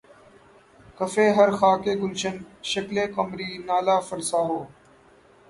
کفِ 0.97 1.15
ہر 1.37 1.49
خاکِ 1.59 1.83
گلشن‘ 2.01 2.35
شکلِ 2.69 2.95
قمری‘ 3.15 3.49
نالہ 3.67 3.97
فرسا 4.07 4.39
ہو 4.47 4.59